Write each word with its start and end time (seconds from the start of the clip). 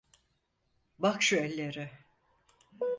Bak 0.99 1.21
şu 1.21 1.35
ellere… 1.37 1.91